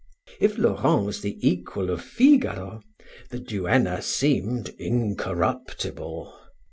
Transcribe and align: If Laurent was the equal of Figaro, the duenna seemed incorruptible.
If 0.39 0.57
Laurent 0.57 1.05
was 1.05 1.21
the 1.21 1.37
equal 1.47 1.91
of 1.91 2.01
Figaro, 2.01 2.81
the 3.29 3.37
duenna 3.37 4.01
seemed 4.01 4.69
incorruptible. 4.79 6.33